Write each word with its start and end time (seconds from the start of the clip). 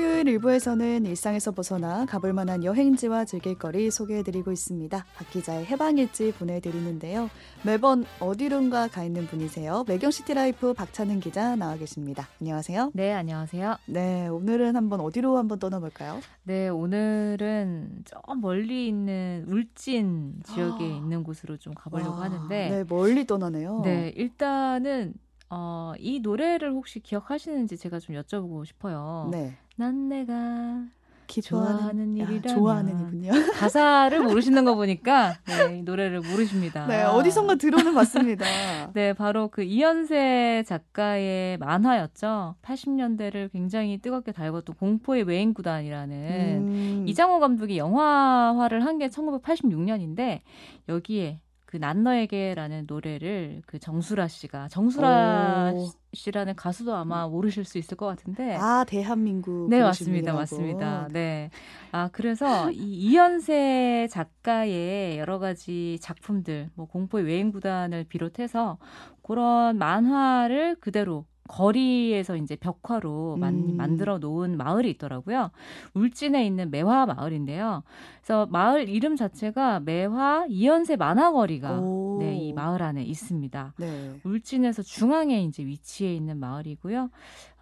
토요일 0.00 0.28
일부에서는 0.28 1.04
일상에서 1.04 1.50
벗어나 1.52 2.06
가볼 2.06 2.32
만한 2.32 2.64
여행지와 2.64 3.26
즐길거리 3.26 3.90
소개해드리고 3.90 4.50
있습니다. 4.50 5.04
박 5.14 5.30
기자의 5.30 5.66
해방일지 5.66 6.32
보내드리는데요. 6.38 7.28
매번 7.66 8.06
어디론가 8.18 8.88
가 8.88 9.04
있는 9.04 9.26
분이세요. 9.26 9.84
매경시티라이프 9.86 10.72
박찬은 10.72 11.20
기자 11.20 11.54
나와 11.54 11.76
계십니다. 11.76 12.28
안녕하세요. 12.40 12.92
네, 12.94 13.12
안녕하세요. 13.12 13.76
네, 13.88 14.26
오늘은 14.28 14.74
한번 14.74 15.00
어디로 15.00 15.36
한번 15.36 15.58
떠나볼까요? 15.58 16.20
네, 16.44 16.70
오늘은 16.70 18.04
저 18.06 18.22
멀리 18.36 18.88
있는 18.88 19.44
울진 19.48 20.40
지역에 20.44 20.82
아. 20.82 20.86
있는 20.96 21.22
곳으로 21.22 21.58
좀 21.58 21.74
가보려고 21.74 22.12
와, 22.12 22.22
하는데. 22.22 22.70
네, 22.70 22.84
멀리 22.88 23.26
떠나네요. 23.26 23.82
네, 23.84 24.14
일단은 24.16 25.12
어, 25.50 25.92
이 25.98 26.20
노래를 26.20 26.70
혹시 26.72 27.00
기억하시는지 27.00 27.76
제가 27.76 27.98
좀 27.98 28.16
여쭤보고 28.16 28.64
싶어요. 28.64 29.28
네. 29.32 29.56
난 29.76 30.08
내가 30.08 30.84
좋아하는 31.42 32.16
일이라 32.16 32.52
좋아하는 32.54 32.92
이군요. 33.06 33.30
가사를 33.54 34.20
모르시는 34.20 34.64
거 34.64 34.74
보니까 34.74 35.34
네, 35.46 35.78
이 35.78 35.82
노래를 35.82 36.20
모르십니다. 36.20 36.86
네, 36.88 37.04
어디선가 37.04 37.54
들어는 37.54 37.94
봤습니다. 37.94 38.44
네, 38.94 39.12
바로 39.12 39.46
그 39.48 39.62
이현세 39.62 40.64
작가의 40.66 41.58
만화였죠. 41.58 42.56
80년대를 42.62 43.52
굉장히 43.52 43.98
뜨겁게 43.98 44.32
달궜던 44.32 44.76
공포의 44.78 45.22
외인 45.22 45.54
구단이라는 45.54 46.16
음. 46.16 47.04
이장호 47.06 47.38
감독이 47.38 47.78
영화화를 47.78 48.84
한 48.84 48.98
게 48.98 49.06
1986년인데 49.08 50.40
여기에 50.88 51.40
그 51.70 51.76
난 51.78 52.02
너에게라는 52.02 52.84
노래를 52.88 53.62
그 53.64 53.78
정수라 53.78 54.26
씨가 54.26 54.66
정수라 54.68 55.72
오. 55.72 55.88
씨라는 56.12 56.56
가수도 56.56 56.96
아마 56.96 57.28
모르실 57.28 57.64
수 57.64 57.78
있을 57.78 57.96
것 57.96 58.06
같은데. 58.06 58.56
아 58.56 58.84
대한민국 58.84 59.70
네 59.70 59.80
맞습니다 59.80 60.32
맞습니다. 60.32 61.06
네아 61.12 62.08
그래서 62.10 62.72
이 62.72 62.76
이연세 63.12 64.08
작가의 64.10 65.18
여러 65.18 65.38
가지 65.38 65.98
작품들 66.00 66.70
뭐 66.74 66.86
공포의 66.86 67.24
외인 67.24 67.52
구단을 67.52 68.02
비롯해서 68.04 68.78
그런 69.22 69.78
만화를 69.78 70.74
그대로 70.80 71.24
거리에서 71.50 72.36
이제 72.36 72.54
벽화로 72.56 73.36
만, 73.36 73.54
음. 73.54 73.76
만들어 73.76 74.18
놓은 74.18 74.56
마을이 74.56 74.90
있더라고요. 74.90 75.50
울진에 75.94 76.46
있는 76.46 76.70
매화 76.70 77.06
마을인데요. 77.06 77.82
그래서 78.20 78.46
마을 78.46 78.88
이름 78.88 79.16
자체가 79.16 79.80
매화 79.80 80.46
이연세 80.48 80.96
만화거리가 80.96 81.80
네, 82.20 82.36
이 82.36 82.52
마을 82.52 82.82
안에 82.82 83.02
있습니다. 83.02 83.74
네. 83.78 84.20
울진에서 84.24 84.82
중앙에 84.82 85.42
이제 85.42 85.64
위치해 85.64 86.14
있는 86.14 86.38
마을이고요. 86.38 87.10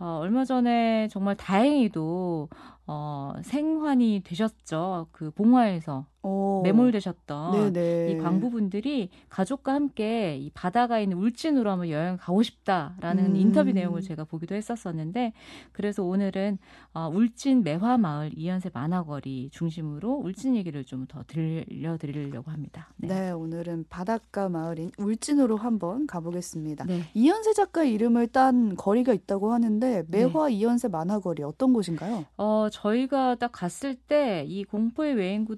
어, 0.00 0.19
얼마 0.20 0.44
전에 0.44 1.09
정말 1.09 1.36
다행히도 1.36 2.48
어, 2.86 3.34
생환이 3.42 4.22
되셨죠. 4.25 5.09
그 5.12 5.31
봉화에서 5.31 6.06
오. 6.22 6.62
매몰되셨던 6.64 7.72
네네. 7.72 8.12
이 8.12 8.19
광부분들이 8.19 9.08
가족과 9.28 9.72
함께 9.74 10.36
이 10.36 10.50
바다가 10.50 10.98
있는 11.00 11.16
울진으로 11.19 11.70
한번 11.70 11.88
여행 11.91 12.16
가고 12.16 12.42
싶다라는 12.42 13.27
음. 13.33 13.36
인터뷰 13.36 13.70
내용을 13.72 14.02
제가 14.02 14.25
보기도 14.25 14.55
했었었는데 14.55 15.33
그래서 15.72 16.02
오늘은 16.02 16.58
어, 16.92 17.08
울진 17.12 17.62
매화마을 17.62 18.33
이연세 18.36 18.70
만화거리 18.72 19.50
중심으로 19.52 20.14
울진 20.25 20.56
얘기를 20.56 20.84
좀 20.84 20.98
더 21.08 21.22
들려드리려고 21.28 22.50
합니다. 22.50 22.88
네. 22.97 23.08
네. 23.08 23.30
오늘은 23.30 23.86
바닷가 23.88 24.48
마을인 24.48 24.91
울진으로 24.98 25.56
한번 25.56 26.06
가보겠습니다. 26.06 26.84
네. 26.84 27.03
이연세 27.14 27.53
작가 27.55 27.84
이름을 27.84 28.27
딴 28.28 28.75
거리가 28.77 29.12
있다고 29.14 29.53
하는데 29.53 30.05
매화 30.08 30.48
네. 30.48 30.54
이연세 30.54 30.88
만화거리 30.88 31.42
어떤 31.44 31.72
곳인가요? 31.72 32.25
어, 32.37 32.69
저희가 32.71 33.37
딱 33.37 33.53
갔을 33.53 33.94
때 33.94 34.44
이 34.48 34.65
공포의 34.65 35.15
외인구 35.15 35.56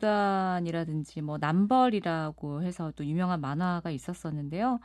단이라든지 0.50 1.22
뭐 1.22 1.38
남벌이라고 1.38 2.62
해서 2.62 2.92
또 2.96 3.04
유명한 3.04 3.40
만화가 3.40 3.90
있었었는데요. 3.90 4.80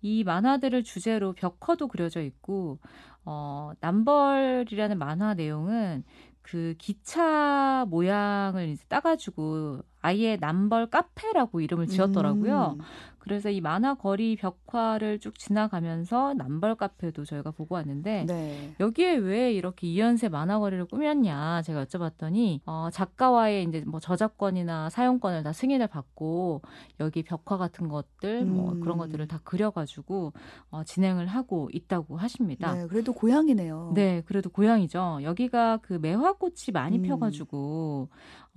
이 0.00 0.24
만화들을 0.24 0.84
주제로 0.84 1.32
벽화도 1.32 1.88
그려져 1.88 2.22
있고 2.22 2.78
어 3.24 3.72
남벌이라는 3.80 4.98
만화 4.98 5.34
내용은 5.34 6.04
그 6.42 6.74
기차 6.78 7.84
모양을 7.88 8.68
이제 8.68 8.84
따가지고 8.88 9.82
아예 10.00 10.36
남벌 10.36 10.88
카페라고 10.90 11.60
이름을 11.60 11.86
지었더라고요. 11.86 12.76
음. 12.78 12.84
그래서 13.28 13.50
이 13.50 13.60
만화 13.60 13.94
거리 13.94 14.36
벽화를 14.36 15.18
쭉 15.18 15.38
지나가면서 15.38 16.32
남벌 16.34 16.76
카페도 16.76 17.26
저희가 17.26 17.50
보고 17.50 17.74
왔는데 17.74 18.24
네. 18.26 18.74
여기에 18.80 19.16
왜 19.16 19.52
이렇게 19.52 19.86
이연세 19.86 20.30
만화 20.30 20.58
거리를 20.58 20.86
꾸몄냐 20.86 21.60
제가 21.62 21.84
여쭤봤더니 21.84 22.60
어, 22.64 22.88
작가와의 22.90 23.64
이제 23.64 23.84
뭐 23.86 24.00
저작권이나 24.00 24.88
사용권을 24.88 25.42
다 25.42 25.52
승인을 25.52 25.88
받고 25.88 26.62
여기 27.00 27.22
벽화 27.22 27.58
같은 27.58 27.88
것들 27.88 28.46
뭐 28.46 28.72
음. 28.72 28.80
그런 28.80 28.96
것들을 28.96 29.28
다 29.28 29.40
그려가지고 29.44 30.32
어, 30.70 30.84
진행을 30.84 31.26
하고 31.26 31.68
있다고 31.72 32.16
하십니다. 32.16 32.72
네, 32.72 32.86
그래도 32.86 33.12
고향이네요. 33.12 33.92
네, 33.94 34.22
그래도 34.24 34.48
고향이죠. 34.48 35.20
여기가 35.22 35.80
그 35.82 35.98
매화꽃이 36.00 36.72
많이 36.72 36.96
음. 36.96 37.02
펴가지고 37.02 38.08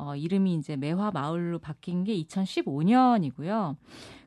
어, 0.01 0.15
이름이 0.15 0.55
이제 0.55 0.75
매화 0.75 1.11
마을로 1.11 1.59
바뀐 1.59 2.03
게 2.03 2.15
2015년이고요. 2.23 3.75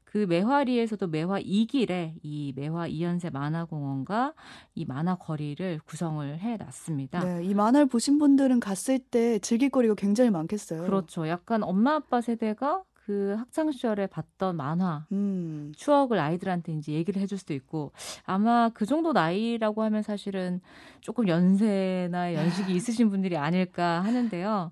그 0.05 0.27
매화리에서도 0.29 1.09
매화 1.09 1.41
2길에 1.41 2.13
이 2.23 2.53
매화 2.55 2.87
이연세 2.87 3.31
만화공원과 3.31 4.35
이 4.77 4.85
만화 4.85 5.17
거리를 5.17 5.81
구성을 5.85 6.39
해 6.39 6.57
놨습니다. 6.57 7.25
네, 7.25 7.45
이 7.45 7.53
만화를 7.55 7.87
보신 7.87 8.19
분들은 8.21 8.61
갔을 8.61 9.01
때 9.01 9.41
즐길 9.41 9.71
거리가 9.71 9.97
굉장히 9.97 10.31
많겠어요. 10.31 10.85
그렇죠. 10.85 11.27
약간 11.27 11.65
엄마 11.65 11.97
아빠 11.97 12.21
세대가 12.21 12.85
그 12.93 13.35
학창 13.37 13.73
시절에 13.73 14.07
봤던 14.07 14.57
만화 14.57 15.07
음. 15.11 15.73
추억을 15.77 16.21
아이들한테 16.21 16.73
이제 16.75 16.93
얘기를 16.93 17.21
해줄 17.21 17.37
수도 17.37 17.53
있고 17.53 17.91
아마 18.25 18.71
그 18.73 18.87
정도 18.87 19.13
나이라고 19.13 19.83
하면 19.83 20.03
사실은 20.03 20.61
조금 21.01 21.27
연세나 21.27 22.35
연식이 22.35 22.73
있으신 22.73 23.11
분들이 23.11 23.37
아닐까 23.37 24.01
하는데요. 24.03 24.71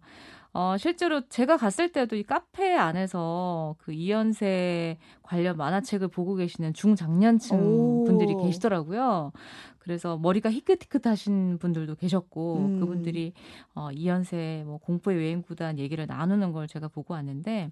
어, 0.55 0.77
실제로 0.77 1.27
제가 1.29 1.57
갔을 1.57 1.93
때도 1.93 2.17
이 2.17 2.23
카페 2.23 2.75
안에서 2.75 3.75
그 3.79 3.93
이연세 3.93 4.99
관련 5.23 5.57
만화책을 5.57 6.09
보고 6.09 6.35
계시는 6.35 6.75
중장년층 6.75 7.59
오. 7.59 8.05
분들이 8.05 8.35
계시더라고요. 8.35 9.33
그래서 9.79 10.17
머리가 10.19 10.51
희끗희끗하신 10.51 11.59
분들도 11.59 11.95
계셨고 11.97 12.57
음. 12.59 12.81
그분들이 12.81 13.33
어, 13.75 13.91
이연세 13.93 14.63
뭐 14.67 14.79
공포의 14.79 15.19
외행구단 15.19 15.79
얘기를 15.79 16.07
나누는 16.07 16.53
걸 16.53 16.69
제가 16.69 16.89
보고 16.89 17.15
왔는데 17.15 17.71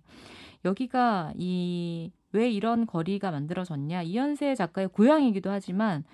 여기가 0.64 1.32
이 1.36 2.10
왜 2.32 2.50
이런 2.50 2.86
거리가 2.86 3.30
만들어졌냐 3.30 4.02
이연세 4.02 4.54
작가의 4.54 4.88
고향이기도 4.88 5.50
하지만 5.50 6.04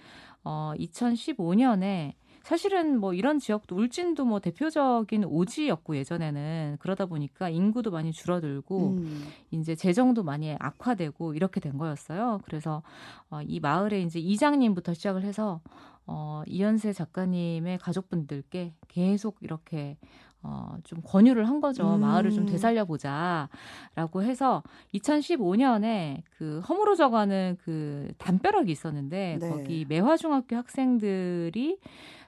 어, 0.44 0.72
2015년에 0.78 2.15
사실은 2.47 3.01
뭐 3.01 3.12
이런 3.12 3.41
지역도 3.41 3.75
울진도 3.75 4.25
뭐 4.25 4.39
대표적인 4.39 5.25
오지였고 5.25 5.97
예전에는 5.97 6.77
그러다 6.79 7.07
보니까 7.07 7.49
인구도 7.49 7.91
많이 7.91 8.12
줄어들고 8.12 8.91
음. 8.91 9.27
이제 9.51 9.75
재정도 9.75 10.23
많이 10.23 10.55
악화되고 10.61 11.34
이렇게 11.34 11.59
된 11.59 11.77
거였어요. 11.77 12.39
그래서 12.45 12.84
어, 13.31 13.41
이 13.43 13.59
마을에 13.59 14.01
이제 14.01 14.21
이장님부터 14.21 14.95
시작을 14.95 15.25
해서 15.25 15.61
어, 16.07 16.45
이현세 16.47 16.93
작가님의 16.93 17.79
가족분들께 17.79 18.75
계속 18.87 19.39
이렇게 19.41 19.97
어, 20.45 20.77
좀 20.84 21.01
권유를 21.03 21.49
한 21.49 21.61
거죠. 21.61 21.97
음. 21.97 22.01
마을을 22.03 22.31
좀 22.31 22.47
되살려 22.47 22.84
보자. 22.84 23.49
라고 23.97 24.23
해서 24.23 24.63
2015년에 24.95 26.22
그 26.39 26.60
허물어 26.60 26.95
져가는 26.95 27.57
그 27.65 28.13
담벼락이 28.19 28.71
있었는데 28.71 29.39
네. 29.41 29.49
거기 29.51 29.84
매화중학교 29.89 30.54
학생들이 30.54 31.81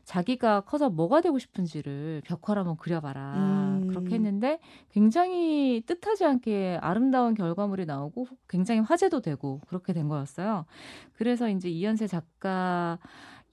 자기가 0.09 0.63
커서 0.63 0.89
뭐가 0.89 1.21
되고 1.21 1.39
싶은지를 1.39 2.23
벽화로 2.25 2.61
한번 2.61 2.79
그려봐라. 2.79 3.35
음. 3.37 3.89
그렇게 3.89 4.15
했는데 4.15 4.59
굉장히 4.91 5.83
뜻하지 5.85 6.25
않게 6.25 6.79
아름다운 6.81 7.35
결과물이 7.35 7.85
나오고 7.85 8.27
굉장히 8.49 8.81
화제도 8.81 9.21
되고 9.21 9.61
그렇게 9.69 9.93
된 9.93 10.09
거였어요. 10.09 10.65
그래서 11.13 11.51
이제 11.51 11.69
이현세 11.69 12.07
작가 12.07 12.99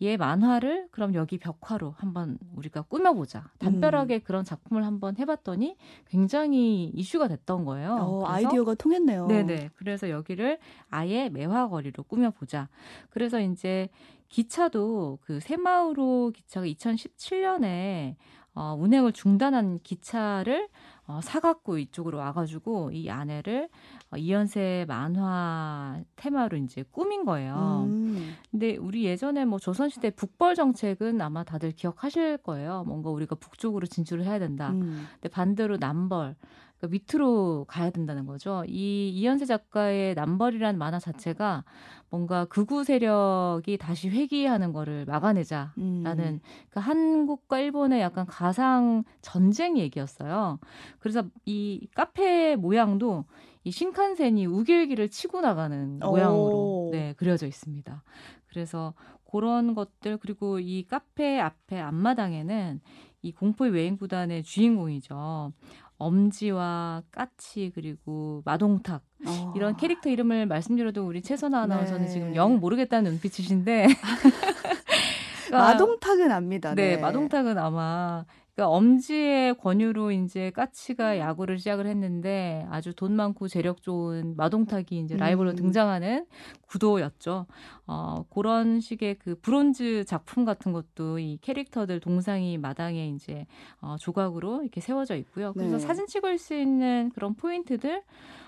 얘 0.02 0.18
만화를 0.18 0.90
그럼 0.92 1.14
여기 1.14 1.38
벽화로 1.38 1.96
한번 1.98 2.38
우리가 2.56 2.82
꾸며보자. 2.84 3.50
담벼락에 3.60 4.16
음. 4.16 4.22
그런 4.24 4.44
작품을 4.44 4.86
한번 4.86 5.18
해봤더니 5.18 5.78
굉장히 6.08 6.92
이슈가 6.94 7.28
됐던 7.30 7.66
거예요. 7.66 7.94
어, 7.94 8.26
아이디어가 8.28 8.76
통했네요. 8.76 9.28
네네. 9.28 9.70
그래서 9.76 10.10
여기를 10.10 10.60
아예 10.90 11.30
매화거리로 11.30 12.04
꾸며보자. 12.04 12.68
그래서 13.10 13.40
이제 13.40 13.90
기차도 14.30 15.20
그 15.22 15.40
새마을호 15.40 16.32
기차가 16.34 16.66
2017년에 16.68 18.16
어, 18.54 18.76
운행을 18.80 19.12
중단한 19.12 19.80
기차를 19.84 20.70
어, 21.07 21.19
사갖고 21.22 21.78
이쪽으로 21.78 22.18
와가지고 22.18 22.92
이 22.92 23.10
아내를 23.10 23.69
어, 24.12 24.18
이연세 24.18 24.86
만화 24.88 26.02
테마로 26.16 26.57
이제 26.57 26.84
꾸민 26.92 27.25
거예요. 27.25 27.84
음. 27.88 28.36
근데 28.50 28.75
우리 28.78 29.06
예전에 29.06 29.46
뭐 29.46 29.60
조선시대 29.60 30.12
북벌 30.12 30.56
정책은 30.56 31.22
아마 31.22 31.44
다들 31.44 31.72
기억하실 31.72 32.38
거예요. 32.38 32.84
뭔가 32.88 33.12
우리가 33.12 33.36
북쪽으로 33.36 33.86
진출을 33.86 34.25
해야 34.25 34.40
된다. 34.40 34.72
음. 34.72 35.07
근데 35.13 35.30
반대로 35.30 35.78
남벌 35.78 36.36
그러니까 36.77 36.88
밑으로 36.88 37.66
가야 37.68 37.89
된다는 37.89 38.25
거죠. 38.25 38.63
이 38.68 39.10
이현세 39.10 39.45
작가의 39.45 40.16
남벌이라는 40.16 40.77
만화 40.77 41.00
자체가 41.00 41.63
뭔가 42.10 42.45
극우 42.45 42.83
세력이 42.83 43.77
다시 43.77 44.10
회귀하는 44.10 44.74
거를 44.74 45.06
막아내자라는 45.06 45.74
음. 45.77 46.04
그러니까 46.04 46.81
한국과 46.81 47.60
일본의 47.60 48.01
약간 48.01 48.25
가상 48.25 49.04
전쟁 49.22 49.77
얘기였어요. 49.77 50.60
그래서 51.00 51.24
이 51.45 51.88
카페 51.95 52.56
모양도 52.56 53.25
이 53.63 53.72
신칸센이 53.72 54.45
우길기를 54.45 55.10
치고 55.10 55.42
나가는 55.42 56.00
모양으로 56.00 56.89
네, 56.92 57.13
그려져 57.18 57.48
있습니다. 57.48 58.04
그래서 58.48 58.94
그런 59.30 59.74
것들 59.74 60.18
그리고 60.18 60.60
이 60.60 60.86
카페 60.86 61.39
앞에 61.39 61.80
앞마당에는 61.80 62.80
이 63.24 63.31
공포의 63.31 63.72
외인 63.72 63.98
구단의 63.98 64.44
주인공이죠. 64.44 65.51
엄지와 65.98 67.04
까치 67.12 67.72
그리고 67.74 68.42
마동탁 68.46 69.02
어. 69.26 69.54
이런 69.56 69.78
캐릭터 69.78 70.10
이름을 70.10 70.46
말씀드려도 70.46 71.06
우리 71.06 71.22
최선아 71.22 71.62
아나운서는 71.64 72.06
네. 72.06 72.08
지금 72.12 72.36
영 72.36 72.60
모르겠다는 72.60 73.12
눈빛이신데 73.12 73.88
마동탁은 75.52 76.32
압니다. 76.32 76.76
네. 76.76 76.96
네, 76.96 76.98
마동탁은 76.98 77.58
아마 77.58 78.26
그러니까 78.56 78.69
엄지의 78.69 79.56
권유로 79.56 80.12
이제 80.12 80.50
까치가 80.52 81.19
야구를 81.19 81.60
시작을 81.60 81.88
했는데 81.88 82.66
아주 82.69 82.94
돈 82.94 83.13
많고 83.13 83.50
재력 83.50 83.81
좋은 83.81 84.36
마동탁이 84.38 84.86
이제 84.92 85.18
라이벌로 85.18 85.52
음. 85.52 85.56
등장하는 85.57 86.25
구도였죠. 86.62 87.48
어, 87.86 88.25
그런 88.30 88.80
식의 88.80 89.16
그 89.16 89.36
브론즈 89.42 90.06
작품 90.06 90.46
같은 90.46 90.72
것도 90.72 91.19
이 91.19 91.38
캐릭터들 91.42 92.00
동상이 92.00 92.57
마당에 92.57 93.10
이제 93.10 93.46
어, 93.81 93.98
조각으로 94.00 94.62
이렇게 94.62 94.80
세워져 94.80 95.18
있고요. 95.18 95.51
그래서 95.51 95.78
네. 95.78 95.80
사진 95.80 96.08
찍을 96.08 96.38
수 96.38 96.56
있는 96.56 97.12
그런 97.13 97.36
포인트들 97.36 98.04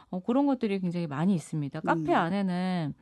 어, 0.09 0.21
그런 0.21 0.45
것들이 0.45 0.79
굉장히 0.79 1.05
많이 1.05 1.35
있습니다. 1.35 1.81
카페 1.81 2.13
음. 2.13 2.15
안에는 2.15 2.93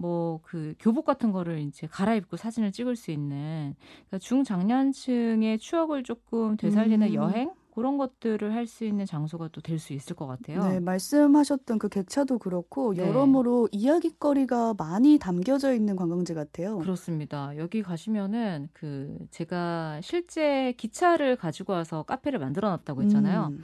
뭐 0.00 0.40
그 0.42 0.74
교복 0.78 1.04
같은 1.04 1.32
거를 1.32 1.58
이제 1.60 1.86
갈아입고 1.86 2.36
사진을 2.36 2.72
찍을 2.72 2.96
수 2.96 3.10
있는 3.10 3.74
그러니까 4.06 4.18
중장년층의 4.18 5.58
추억을 5.58 6.02
조금 6.02 6.56
되살리는 6.56 7.06
음. 7.08 7.14
여행 7.14 7.50
그런 7.74 7.96
것들을 7.96 8.52
할 8.54 8.66
수 8.66 8.84
있는 8.84 9.06
장소가 9.06 9.48
또 9.48 9.60
될 9.60 9.78
수 9.78 9.92
있을 9.92 10.16
것 10.16 10.26
같아요. 10.26 10.66
네, 10.68 10.80
말씀하셨던 10.80 11.78
그 11.78 11.88
객차도 11.88 12.38
그렇고 12.38 12.92
네. 12.94 13.06
여러모로 13.06 13.68
이야기거리가 13.70 14.74
많이 14.76 15.18
담겨져 15.18 15.72
있는 15.74 15.94
관광지 15.94 16.34
같아요. 16.34 16.78
그렇습니다. 16.78 17.56
여기 17.56 17.82
가시면은 17.82 18.68
그 18.72 19.16
제가 19.30 20.00
실제 20.02 20.72
기차를 20.76 21.36
가지고 21.36 21.74
와서 21.74 22.02
카페를 22.02 22.38
만들어 22.40 22.68
놨다고 22.70 23.02
했잖아요. 23.04 23.48
음. 23.52 23.62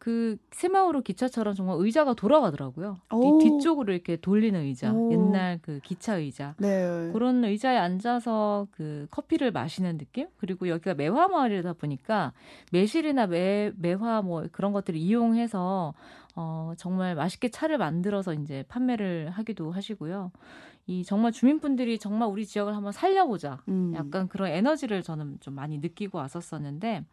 그 0.00 0.38
새마을호 0.52 1.02
기차처럼 1.02 1.54
정말 1.54 1.76
의자가 1.78 2.14
돌아가더라고요. 2.14 2.96
이 3.12 3.44
뒤쪽으로 3.44 3.92
이렇게 3.92 4.16
돌리는 4.16 4.58
의자, 4.58 4.94
오. 4.94 5.12
옛날 5.12 5.58
그 5.60 5.78
기차 5.84 6.16
의자. 6.16 6.54
네. 6.56 7.10
그런 7.12 7.44
의자에 7.44 7.76
앉아서 7.76 8.66
그 8.70 9.06
커피를 9.10 9.50
마시는 9.52 9.98
느낌? 9.98 10.28
그리고 10.38 10.68
여기가 10.68 10.94
매화 10.94 11.28
마을이다 11.28 11.74
보니까 11.74 12.32
매실이나 12.72 13.26
매 13.26 13.72
매화 13.76 14.22
뭐 14.22 14.46
그런 14.52 14.72
것들을 14.72 14.98
이용해서 14.98 15.92
어 16.34 16.72
정말 16.78 17.14
맛있게 17.14 17.50
차를 17.50 17.76
만들어서 17.76 18.32
이제 18.32 18.64
판매를 18.68 19.28
하기도 19.28 19.70
하시고요. 19.70 20.32
이 20.86 21.04
정말 21.04 21.30
주민분들이 21.30 21.98
정말 21.98 22.30
우리 22.30 22.46
지역을 22.46 22.74
한번 22.74 22.92
살려보자. 22.92 23.60
음. 23.68 23.92
약간 23.94 24.28
그런 24.28 24.48
에너지를 24.48 25.02
저는 25.02 25.36
좀 25.40 25.54
많이 25.54 25.76
느끼고 25.76 26.16
왔었었는데 26.16 27.04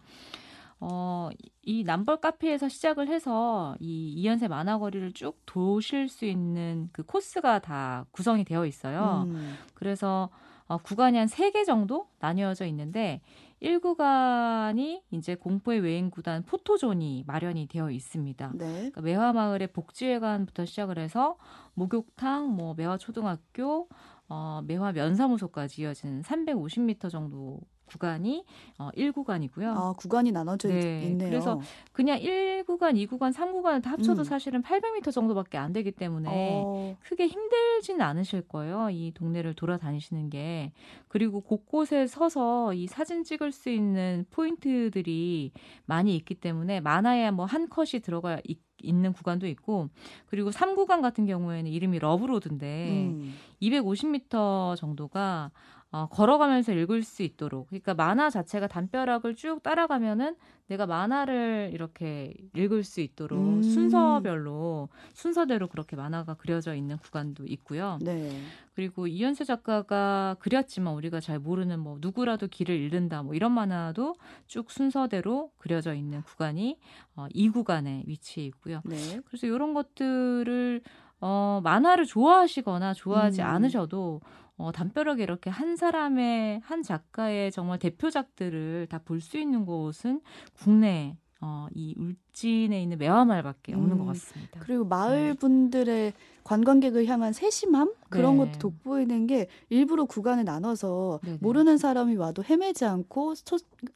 어, 0.80 1.30
이 1.64 1.84
남벌 1.84 2.18
카페에서 2.22 2.70
시작을 2.70 3.08
해서 3.08 3.76
이 3.80 4.14
이연세 4.14 4.48
만화거리를 4.48 5.12
쭉 5.14 5.40
도실 5.46 6.08
수 6.10 6.26
있는 6.26 6.90
그 6.92 7.04
코스가 7.04 7.60
다 7.60 8.06
구성이 8.12 8.44
되어 8.44 8.66
있어요. 8.66 9.26
음. 9.28 9.56
그래서 9.74 10.30
어, 10.68 10.78
구간이 10.78 11.18
한 11.18 11.28
세 11.28 11.52
개 11.52 11.64
정도 11.64 12.08
나뉘어져 12.20 12.66
있는데 12.68 13.22
1구간이 13.62 15.02
이제 15.12 15.36
공포의 15.36 15.80
외인 15.80 16.12
구단 16.12 16.44
포토존이 16.44 17.24
마련이 17.26 17.68
되어 17.68 17.90
있습니다. 17.90 18.52
네. 18.56 18.66
그러니까 18.76 19.02
매화마을의 19.02 19.68
복지회관부터 19.74 20.66
시작을 20.66 21.00
해서 21.00 21.38
목욕탕, 21.74 22.50
뭐 22.56 22.74
매화초등학교, 22.76 23.88
어, 24.30 24.62
매화 24.66 24.92
면사무소까지 24.92 25.82
이어지는 25.84 26.22
350m 26.22 27.10
정도 27.10 27.62
구간이 27.88 28.46
어 28.78 28.90
1구간이고요. 28.96 29.66
아, 29.66 29.94
구간이 29.98 30.32
나눠져 30.32 30.70
네, 30.70 31.02
있네요. 31.04 31.30
그래서 31.30 31.60
그냥 31.92 32.20
1구간, 32.20 32.96
2구간, 33.08 33.34
3구간을 33.34 33.82
다 33.82 33.92
합쳐도 33.92 34.22
음. 34.22 34.24
사실은 34.24 34.62
800m 34.62 35.12
정도밖에 35.12 35.58
안 35.58 35.74
되기 35.74 35.92
때문에 35.92 36.64
어. 36.66 36.98
크게 37.02 37.28
힘들지는 37.28 38.02
않으실 38.02 38.48
거예요. 38.48 38.90
이 38.92 39.12
동네를 39.16 39.56
돌아다니시는 39.56 40.30
게. 40.30 40.72
그리고 41.08 41.42
곳곳에 41.42 42.06
서서 42.06 42.74
이 42.74 42.88
사진 42.88 43.24
찍을 43.24 43.52
수 43.52 43.70
있는 43.70 44.26
포인트들이 44.30 45.52
많이 45.86 46.16
있기 46.16 46.36
때문에 46.36 46.82
만화의 46.82 47.32
뭐 47.32 47.54
한 47.54 47.70
컷이 47.70 48.02
들어가 48.04 48.40
있 48.44 48.60
있는 48.82 49.12
구간도 49.12 49.48
있고 49.48 49.90
그리고 50.28 50.52
3구간 50.52 51.02
같은 51.02 51.26
경우에는 51.26 51.72
이름이 51.72 51.98
Love 51.98 52.35
Road인데 52.35 53.08
음. 53.10 53.34
250m 53.62 54.76
정도가 54.76 55.52
어, 55.90 56.08
걸어가면서 56.08 56.74
읽을 56.74 57.04
수 57.04 57.24
있도록. 57.24 57.68
그러니까 57.68 57.94
만화 57.94 58.30
자체가 58.30 58.68
담벼락을 58.68 59.36
쭉 59.36 59.64
따라가면은 59.64 60.36
내가 60.68 60.86
만화를 60.86 61.72
이렇게 61.74 62.34
읽을 62.54 62.84
수 62.84 63.00
있도록 63.00 63.40
음. 63.40 63.62
순서별로 63.64 64.90
순서대로 65.14 65.68
그렇게 65.68 65.96
만화가 65.96 66.34
그려져 66.34 66.76
있는 66.76 66.98
구간도 66.98 67.46
있고요. 67.48 68.00
네. 68.02 68.38
그리고 68.76 69.08
이현세 69.08 69.46
작가가 69.46 70.36
그렸지만 70.40 70.94
우리가 70.96 71.22
잘 71.22 71.40
모르는 71.40 71.80
뭐 71.80 71.98
누구라도 72.02 72.48
길을 72.48 72.76
잃는다 72.76 73.24
뭐 73.24 73.34
이런 73.34 73.54
만화도 73.54 74.16
쭉 74.46 74.70
순서대로 74.70 75.52
그려져 75.58 75.94
있는 75.94 76.22
구간이 76.24 76.78
어, 77.16 77.28
이 77.34 77.50
구간에 77.50 78.04
위치해 78.06 78.46
있고요. 78.48 78.82
네. 78.84 79.22
그래서 79.26 79.48
이런 79.48 79.74
것들을 79.74 80.82
어, 81.22 81.62
만화를 81.64 82.06
좋아하시거나 82.06 82.94
좋아하지 82.94 83.42
음. 83.42 83.48
않으셔도 83.48 84.22
어, 84.58 84.72
담벼락에 84.72 85.22
이렇게 85.24 85.50
한 85.50 85.76
사람의 85.76 86.62
한 86.64 86.84
작가의 86.84 87.52
정말 87.52 87.80
대표작들을 87.80 88.88
다 88.90 89.00
볼 89.00 89.22
수 89.22 89.38
있는 89.38 89.66
곳은 89.66 90.22
국내 90.54 91.18
어, 91.40 91.68
이 91.74 91.94
울진에 91.98 92.82
있는 92.82 92.98
매화마을밖에 92.98 93.74
없는 93.76 93.92
음, 93.94 93.98
것 94.00 94.06
같습니다. 94.06 94.60
그리고 94.60 94.86
마을 94.86 95.30
네. 95.30 95.34
분들의 95.34 96.14
관광객을 96.44 97.06
향한 97.08 97.34
세심함 97.34 97.94
그런 98.10 98.38
네. 98.38 98.46
것도 98.46 98.60
돋보이는 98.60 99.28
게 99.28 99.48
일부러 99.70 100.06
구간을 100.06 100.46
나눠서 100.46 101.20
네네. 101.24 101.38
모르는 101.42 101.78
사람이 101.78 102.16
와도 102.16 102.42
헤매지 102.44 102.86
않고 102.86 103.34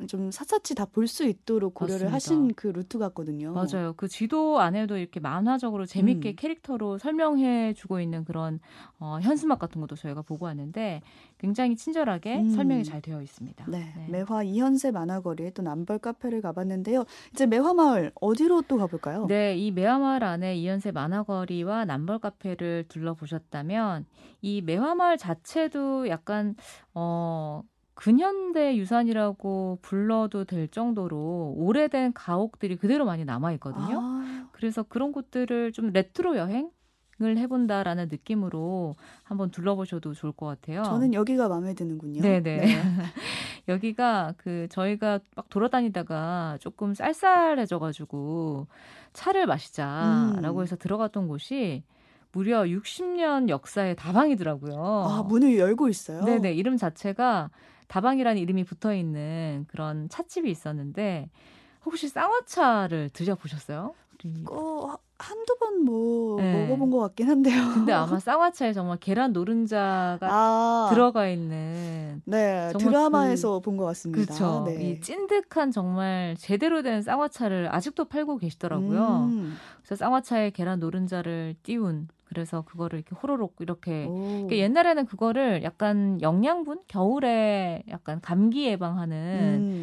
좀 0.08 0.32
샅샅이 0.32 0.76
다 0.76 0.86
볼 0.86 1.08
수 1.08 1.24
있도록 1.26 1.74
고려를 1.74 2.12
맞습니다. 2.12 2.14
하신 2.16 2.54
그 2.56 2.68
루트 2.68 2.98
같거든요. 3.00 3.54
맞아요. 3.54 3.94
그 3.96 4.08
지도 4.10 4.60
안에도 4.60 4.98
이렇게 4.98 5.20
만화적으로 5.22 5.86
재밌게 5.86 6.32
음. 6.32 6.36
캐릭터로 6.38 6.98
설명해 6.98 7.74
주고 7.74 8.02
있는 8.02 8.26
그런 8.26 8.60
어, 9.00 9.18
현수막 9.22 9.58
같은 9.58 9.80
것도 9.80 9.96
저희가 9.96 10.22
보고 10.22 10.46
왔는데 10.46 11.02
굉장히 11.42 11.76
친절하게 11.76 12.42
음. 12.42 12.50
설명이 12.52 12.84
잘 12.84 13.02
되어 13.02 13.20
있습니다. 13.20 13.66
네. 13.68 13.92
네. 13.98 14.08
매화 14.10 14.44
이현세 14.44 14.92
만화거리에 14.92 15.50
또 15.52 15.64
남벌 15.64 15.98
카페를 15.98 16.40
가봤는데요. 16.40 17.06
이제 17.32 17.48
매화 17.48 17.74
마을 17.74 18.12
어디로 18.22 18.62
또 18.68 18.78
가볼까요? 18.78 19.26
네, 19.26 19.58
이 19.58 19.72
매화 19.72 19.98
마을 19.98 20.24
안에 20.24 20.56
이현세 20.58 20.92
만화거리와 20.92 21.86
남벌 21.86 22.20
카페를 22.20 22.86
둘러보셨다면 22.90 24.06
이 24.42 24.62
매화 24.62 24.94
마을 24.94 25.18
자체도 25.18 26.10
약간 26.10 26.56
어 26.94 27.64
근현대 27.96 28.78
유산이라고 28.78 29.80
불러도 29.82 30.46
될 30.46 30.68
정도로 30.68 31.56
오래된 31.58 32.14
가옥들이 32.14 32.76
그대로 32.76 33.06
많이 33.06 33.26
남아 33.26 33.54
있거든요. 33.54 34.00
아. 34.00 34.48
그래서 34.52 34.84
그런 34.84 35.12
곳들을 35.12 35.72
좀 35.72 35.92
레트로 35.92 36.38
여행 36.38 36.66
을 36.66 36.72
해본다라는 37.38 38.08
느낌으로 38.10 38.96
한번 39.24 39.52
둘러보셔도 39.52 40.14
좋을 40.14 40.32
것 40.32 40.46
같아요. 40.46 40.84
저는 40.84 41.14
여기가 41.14 41.48
마음에 41.48 41.74
드는군요. 41.74 42.22
네네. 42.22 42.42
네. 42.42 42.68
여기가 43.68 44.34
그 44.38 44.68
저희가 44.70 45.20
막 45.36 45.50
돌아다니다가 45.50 46.58
조금 46.60 46.94
쌀쌀해져가지고 46.94 48.68
차를 49.14 49.46
마시자라고 49.46 50.60
음. 50.60 50.64
해서 50.64 50.76
들어갔던 50.76 51.28
곳이 51.28 51.84
무려 52.32 52.64
60년 52.64 53.50
역사의 53.50 53.96
다방이더라고요. 53.96 54.76
아, 54.78 55.24
문을 55.24 55.58
열고 55.58 55.90
있어요? 55.90 56.24
네네. 56.24 56.54
이름 56.54 56.78
자체가 56.78 57.50
다방이라는 57.88 58.42
이름이 58.42 58.64
붙어 58.64 58.94
있는 58.94 59.66
그런 59.68 60.08
찻집이 60.08 60.50
있었는데, 60.50 61.30
혹시 61.86 62.08
쌍화차를 62.08 63.10
드셔보셨어요? 63.10 63.94
어, 64.50 64.96
한두 65.22 65.56
번뭐 65.58 66.42
네. 66.42 66.68
먹어본 66.68 66.90
것 66.92 67.00
같긴 67.00 67.30
한데요. 67.30 67.56
근데 67.74 67.94
아마 67.94 68.18
쌍화차에 68.20 68.74
정말 68.74 68.98
계란 69.00 69.32
노른자가 69.34 70.20
아, 70.22 70.90
들어가 70.92 71.28
있는 71.28 72.22
네 72.26 72.72
드라마에서 72.78 73.60
그, 73.60 73.66
본것 73.66 73.86
같습니다. 73.88 74.26
그렇죠. 74.26 74.64
네. 74.66 74.84
이 74.84 75.02
찐득한 75.02 75.72
정말 75.72 76.36
제대로 76.40 76.82
된 76.82 77.02
쌍화차를 77.02 77.74
아직도 77.74 78.06
팔고 78.06 78.38
계시더라고요. 78.38 79.30
음. 79.32 79.56
그래서 79.84 79.96
쌍화차에 79.96 80.50
계란 80.52 80.80
노른자를 80.80 81.56
띄운 81.64 82.08
그래서 82.34 82.62
그거를 82.62 83.00
이렇게 83.00 83.14
호로록 83.14 83.58
이렇게 83.60 84.06
그러니까 84.08 84.56
옛날에는 84.56 85.06
그거를 85.06 85.64
약간 85.64 86.22
영양분 86.22 86.80
겨울에 86.88 87.84
약간 87.90 88.22
감기 88.22 88.68
예방하는 88.68 89.18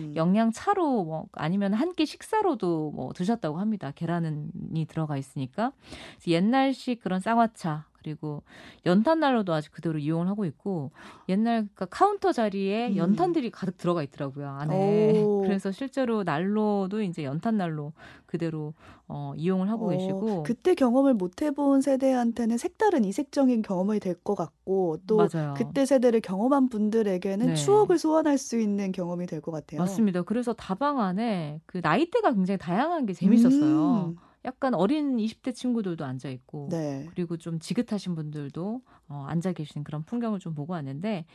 음. 0.09 0.13
영양차로 0.17 1.05
뭐 1.05 1.27
아니면 1.33 1.75
한 1.75 1.93
끼 1.95 2.07
식사로도 2.07 2.93
뭐 2.93 3.13
드셨다고 3.13 3.59
합니다. 3.59 3.93
계란이 3.95 4.87
들어가 4.89 5.17
있으니까 5.19 5.73
옛날식 6.27 7.03
그런 7.03 7.21
쌍화차 7.21 7.87
그리고 8.09 8.43
연탄 8.87 9.21
난로도 9.21 9.53
아직 9.53 9.71
그대로 9.71 9.99
이용을 9.99 10.29
하고 10.29 10.47
있고 10.47 10.91
옛날 11.29 11.57
그러니까 11.75 11.85
카운터 11.87 12.33
자리에 12.33 12.89
음. 12.89 12.97
연탄들이 12.97 13.51
가득 13.51 13.77
들어가 13.77 14.03
있더라고요 14.03 14.49
안에 14.49 15.23
오. 15.23 15.43
그래서 15.47 15.71
실제로 15.71 16.23
난로도 16.23 17.03
이제 17.03 17.23
연탄 17.25 17.59
난로 17.59 17.93
그대로 18.25 18.73
어, 19.09 19.33
이용을 19.37 19.69
하고 19.71 19.87
어, 19.87 19.89
계시고 19.91 20.43
그때 20.43 20.75
경험을 20.75 21.15
못 21.15 21.43
해본 21.43 21.83
세대한테는 21.83 22.57
색다른 22.59 23.05
이색적인 23.05 23.63
경험이 23.63 24.01
될 24.01 24.15
것 24.25 24.35
같고 24.35 24.99
또 25.07 25.17
맞아요. 25.17 25.55
그때 25.57 25.87
세대를 25.87 26.21
경험한 26.21 26.69
분들에게는 26.71 27.47
네. 27.47 27.55
추억을 27.55 27.99
소환할 27.99 28.37
수 28.39 28.59
있는 28.59 28.91
경험이 28.91 29.27
될 29.27 29.41
것 29.41 29.53
같아요. 29.53 29.81
맞습니다. 29.81 30.23
그래서 30.23 30.53
다방 30.53 30.99
안에 31.01 31.61
그 31.67 31.81
나이대가 31.83 32.33
굉장히 32.33 32.59
다양한 32.59 33.07
게 33.07 33.13
재밌었어요. 33.13 34.15
음. 34.15 34.17
약간 34.49 34.73
어린 34.73 35.19
20대 35.19 35.55
친구들도 35.55 36.07
앉아 36.07 36.31
있고 36.31 36.69
네. 36.71 37.07
그리고 37.11 37.37
좀 37.37 37.59
지긋하신 37.59 38.15
분들도 38.15 38.81
어, 39.09 39.25
앉아 39.29 39.53
계시는 39.53 39.85
그런 39.85 40.05
풍경을 40.05 40.39
좀 40.39 40.55
보고 40.55 40.73
왔는데 40.73 41.27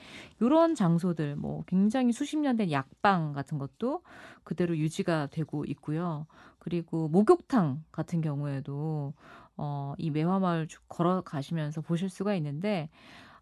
이런 0.42 0.74
장소들 0.74 1.36
뭐 1.36 1.64
굉장히 1.68 2.12
수십 2.12 2.38
년 2.38 2.58
된 2.58 2.72
약방 2.72 3.34
같은 3.34 3.60
것도 3.60 4.02
그대로 4.44 4.76
유지가 4.76 5.28
되고 5.28 5.64
있고요. 5.66 6.26
그리고 6.58 7.08
목욕탕 7.08 7.84
같은 7.92 8.22
경우에도 8.22 9.14
어, 9.58 9.94
이 10.00 10.10
매화마을 10.10 10.68
쭉 10.68 10.82
걸어가시면서 10.88 11.82
보실 11.82 12.10
수가 12.10 12.34
있는데 12.36 12.90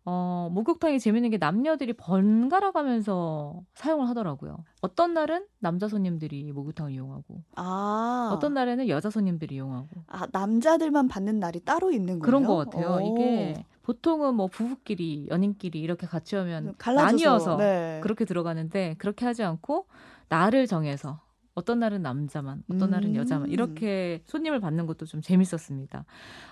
어, 0.03 0.49
목욕탕이 0.51 0.99
재밌는 0.99 1.29
게 1.29 1.37
남녀들이 1.37 1.93
번갈아 1.93 2.71
가면서 2.71 3.61
사용을 3.75 4.09
하더라고요. 4.09 4.63
어떤 4.81 5.13
날은 5.13 5.45
남자 5.59 5.87
손님들이 5.87 6.51
목욕탕을 6.51 6.91
이용하고, 6.91 7.43
아. 7.55 8.31
어떤 8.33 8.53
날에는 8.53 8.87
여자 8.87 9.09
손님들이 9.09 9.55
이용하고. 9.55 9.87
아, 10.07 10.27
남자들만 10.31 11.07
받는 11.07 11.39
날이 11.39 11.59
따로 11.59 11.91
있는 11.91 12.19
거예요? 12.19 12.21
그런 12.21 12.45
것 12.45 12.55
같아요. 12.55 12.97
오. 13.01 13.01
이게 13.01 13.63
보통은 13.83 14.35
뭐 14.35 14.47
부부끼리, 14.47 15.27
연인끼리 15.29 15.79
이렇게 15.79 16.07
같이 16.07 16.35
오면 16.35 16.75
갈라져서, 16.77 17.05
나뉘어서 17.05 17.57
네. 17.57 17.99
그렇게 18.01 18.25
들어가는데 18.25 18.95
그렇게 18.97 19.25
하지 19.25 19.43
않고 19.43 19.85
날을 20.29 20.65
정해서 20.65 21.19
어떤 21.53 21.79
날은 21.79 22.01
남자만, 22.01 22.63
어떤 22.71 22.89
음. 22.89 22.91
날은 22.91 23.15
여자만 23.15 23.49
이렇게 23.49 24.21
손님을 24.25 24.61
받는 24.61 24.87
것도 24.87 25.05
좀 25.05 25.21
재밌었습니다. 25.21 26.05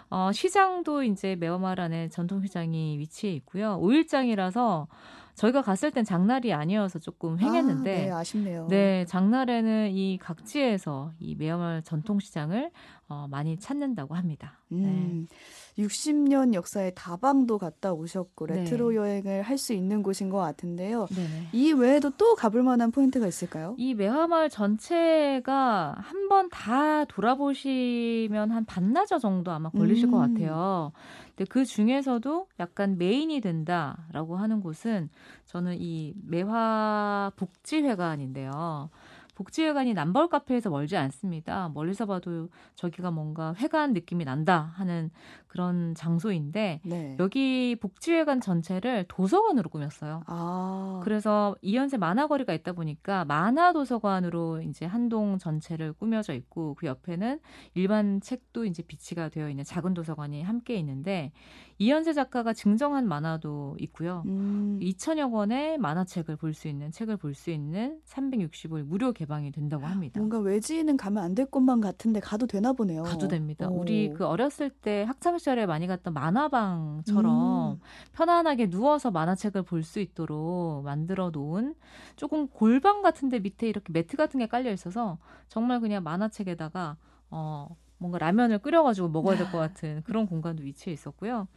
어, 0.09 0.31
시장도 0.31 1.03
이제 1.03 1.35
매화마을 1.35 1.79
안에 1.79 2.09
전통시장이 2.09 2.97
위치해 2.99 3.33
있고요. 3.33 3.79
5일장이라서 3.81 4.87
저희가 5.35 5.61
갔을 5.61 5.91
땐 5.91 6.03
장날이 6.03 6.51
아니어서 6.51 6.99
조금 6.99 7.39
횡했는데, 7.39 7.95
아, 7.95 8.05
네, 8.05 8.11
아쉽네요. 8.11 8.67
네, 8.69 9.05
장날에는 9.05 9.91
이 9.91 10.17
각지에서 10.17 11.13
이 11.19 11.35
매화마을 11.35 11.83
전통시장을 11.83 12.71
어, 13.11 13.25
많이 13.29 13.57
찾는다고 13.57 14.15
합니다. 14.15 14.59
네. 14.67 14.77
음. 14.85 15.27
네. 15.29 15.83
60년 15.83 16.53
역사의 16.53 16.91
다방도 16.93 17.57
갔다 17.57 17.93
오셨고 17.93 18.47
네. 18.47 18.55
레트로 18.57 18.89
네. 18.89 18.95
여행을 18.97 19.41
할 19.43 19.57
수 19.57 19.73
있는 19.73 20.03
곳인 20.03 20.29
것 20.29 20.37
같은데요. 20.37 21.07
네네. 21.07 21.47
이 21.53 21.71
외에도 21.71 22.09
또 22.11 22.35
가볼 22.35 22.61
만한 22.63 22.91
포인트가 22.91 23.25
있을까요? 23.27 23.75
이 23.77 23.93
매화마을 23.95 24.49
전체가 24.49 25.95
한 25.97 26.27
번 26.29 26.49
다 26.51 27.05
돌아보시면 27.05 28.51
한 28.51 28.65
반나절 28.65 29.19
정도 29.19 29.51
아마 29.51 29.69
걸리실 29.69 29.98
음. 30.07 30.11
것 30.11 30.17
같아요. 30.17 30.91
근데 31.35 31.45
그 31.45 31.65
중에서도 31.65 32.47
약간 32.59 32.97
메인이 32.97 33.39
된다라고 33.41 34.37
하는 34.37 34.61
곳은 34.61 35.09
저는 35.45 35.77
이 35.79 36.13
매화 36.25 37.31
복지회관인데요. 37.35 38.89
복지회관이 39.35 39.93
남벌 39.93 40.27
카페에서 40.27 40.69
멀지 40.69 40.97
않습니다. 40.97 41.69
멀리서 41.69 42.05
봐도 42.05 42.49
저기가 42.75 43.09
뭔가 43.09 43.53
회관 43.55 43.93
느낌이 43.93 44.25
난다 44.25 44.73
하는 44.75 45.11
그런 45.49 45.93
장소인데 45.95 46.79
네. 46.85 47.17
여기 47.19 47.75
복지회관 47.81 48.39
전체를 48.39 49.05
도서관으로 49.09 49.69
꾸몄어요. 49.69 50.23
아. 50.27 51.01
그래서 51.03 51.55
이연세 51.61 51.97
만화거리가 51.97 52.53
있다 52.53 52.71
보니까 52.73 53.25
만화 53.25 53.73
도서관으로 53.73 54.61
이제 54.61 54.85
한동 54.85 55.37
전체를 55.39 55.93
꾸며져 55.93 56.33
있고 56.33 56.75
그 56.75 56.85
옆에는 56.85 57.39
일반 57.73 58.21
책도 58.21 58.65
이제 58.65 58.83
비치가 58.83 59.27
되어 59.29 59.49
있는 59.49 59.63
작은 59.63 59.93
도서관이 59.95 60.43
함께 60.43 60.75
있는데 60.75 61.31
이연세 61.79 62.13
작가가 62.13 62.53
증정한 62.53 63.07
만화도 63.07 63.77
있고요. 63.79 64.23
음. 64.27 64.77
2천여 64.81 65.31
권의 65.31 65.77
만화책을 65.79 66.35
볼 66.35 66.53
수 66.53 66.67
있는 66.67 66.91
책을 66.91 67.17
볼 67.17 67.33
수 67.33 67.49
있는 67.51 67.99
365일 68.05 68.83
무료 68.83 69.13
개방이 69.13 69.51
된다고 69.51 69.85
합니다. 69.85 70.19
뭔가 70.19 70.39
외지인은 70.39 70.97
가면 70.97 71.23
안 71.23 71.35
될 71.35 71.45
것만 71.45 71.79
같은데 71.79 72.19
가도 72.19 72.47
되나 72.47 72.73
보네요. 72.73 73.03
가도 73.03 73.27
됩니다. 73.29 73.69
오. 73.69 73.79
우리 73.79 74.09
그 74.13 74.25
어렸을 74.25 74.69
때 74.69 75.03
학창 75.07 75.38
시절에 75.39 75.65
많이 75.65 75.87
갔던 75.87 76.13
만화방처럼 76.13 77.71
음. 77.73 77.79
편안하게 78.13 78.69
누워서 78.69 79.09
만화책을 79.11 79.63
볼 79.63 79.83
수 79.83 79.99
있도록 79.99 80.83
만들어 80.83 81.29
놓은 81.31 81.73
조금 82.15 82.47
골방 82.47 83.01
같은데 83.01 83.39
밑에 83.39 83.67
이렇게 83.67 83.91
매트 83.91 84.17
같은 84.17 84.39
게 84.39 84.47
깔려 84.47 84.71
있어서 84.71 85.17
정말 85.47 85.79
그냥 85.79 86.03
만화책에다가 86.03 86.97
어 87.31 87.75
뭔가 87.97 88.17
라면을 88.19 88.59
끓여가지고 88.59 89.09
먹어야 89.09 89.37
될 89.37 89.49
것 89.51 89.57
같은 89.57 90.01
그런 90.05 90.27
공간도 90.27 90.63
위치해 90.63 90.93
있었고요. 90.93 91.47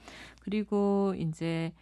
그리고 0.40 1.14
이제 1.18 1.72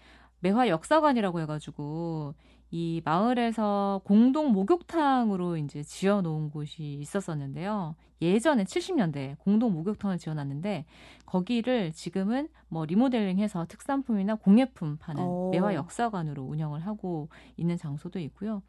매화 0.41 0.69
역사관이라고 0.69 1.41
해가지고 1.41 2.35
이 2.71 3.03
마을에서 3.05 4.01
공동 4.05 4.53
목욕탕으로 4.53 5.57
이제 5.57 5.83
지어 5.83 6.21
놓은 6.21 6.51
곳이 6.51 6.99
있었었는데요. 7.01 7.97
예전에 8.23 8.65
70년대 8.65 9.39
공동 9.39 9.73
목욕탕을 9.73 10.19
지어 10.19 10.35
놨는데 10.35 10.85
거기를 11.27 11.93
지금은 11.93 12.49
뭐 12.69 12.85
리모델링해서 12.85 13.67
특산품이나 13.67 14.37
공예품 14.37 14.99
파는 14.99 15.23
오. 15.23 15.49
어. 15.49 15.51
매화 15.51 15.75
역사관으로 15.75 16.43
운영을 16.43 16.81
하고 16.81 17.29
있는 17.57 17.77
장소도 17.77 18.19
있고요. 18.21 18.63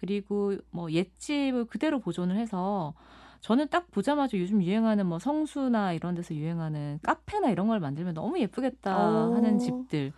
그리고 0.00 0.56
뭐 0.70 0.90
옛집을 0.90 1.66
그대로 1.66 2.00
보존을 2.00 2.36
해서 2.36 2.94
저는 3.40 3.68
딱 3.68 3.90
보자마자 3.90 4.36
요즘 4.38 4.62
유행하는 4.62 5.06
뭐 5.06 5.18
성수나 5.18 5.92
이런 5.92 6.14
데서 6.14 6.34
유행하는 6.34 6.98
카페나 7.02 7.50
이런 7.50 7.68
걸 7.68 7.80
만들면 7.80 8.14
너무 8.14 8.38
예쁘겠다 8.40 9.28
오. 9.28 9.34
하는 9.34 9.58
집들 9.58 10.12